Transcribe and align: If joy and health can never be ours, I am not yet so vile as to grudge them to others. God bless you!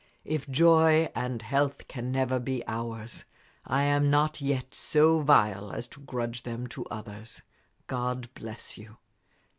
If 0.25 0.49
joy 0.49 1.09
and 1.13 1.43
health 1.43 1.87
can 1.87 2.11
never 2.11 2.39
be 2.39 2.63
ours, 2.67 3.25
I 3.67 3.83
am 3.83 4.09
not 4.09 4.41
yet 4.41 4.73
so 4.73 5.19
vile 5.19 5.71
as 5.71 5.87
to 5.89 5.99
grudge 6.01 6.41
them 6.41 6.65
to 6.69 6.85
others. 6.87 7.43
God 7.85 8.33
bless 8.33 8.79
you! 8.79 8.97